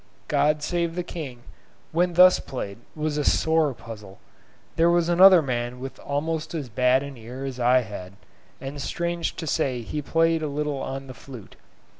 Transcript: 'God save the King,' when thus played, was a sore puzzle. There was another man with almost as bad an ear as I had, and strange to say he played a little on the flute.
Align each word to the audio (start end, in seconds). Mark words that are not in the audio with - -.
'God 0.27 0.63
save 0.63 0.95
the 0.95 1.03
King,' 1.03 1.43
when 1.91 2.13
thus 2.15 2.39
played, 2.39 2.79
was 2.95 3.19
a 3.19 3.23
sore 3.23 3.71
puzzle. 3.75 4.17
There 4.75 4.89
was 4.89 5.09
another 5.09 5.43
man 5.43 5.79
with 5.79 5.99
almost 5.99 6.55
as 6.55 6.69
bad 6.69 7.03
an 7.03 7.17
ear 7.17 7.45
as 7.45 7.59
I 7.59 7.81
had, 7.81 8.13
and 8.59 8.81
strange 8.81 9.35
to 9.35 9.45
say 9.45 9.83
he 9.83 10.01
played 10.01 10.41
a 10.41 10.47
little 10.47 10.77
on 10.81 11.05
the 11.05 11.13
flute. 11.13 11.55